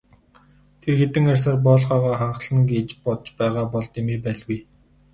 Тэр 0.81 0.95
хэдэн 0.99 1.25
арьсаар 1.33 1.57
боольхойгоо 1.65 2.15
халхална 2.21 2.63
гэж 2.71 2.87
бодож 3.03 3.29
байгаа 3.39 3.65
бол 3.73 3.85
дэмий 3.95 4.19
байлгүй. 4.25 4.59